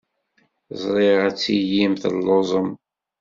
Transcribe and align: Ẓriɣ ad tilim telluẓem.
Ẓriɣ 0.81 1.17
ad 1.27 1.35
tilim 1.37 1.93
telluẓem. 2.01 2.69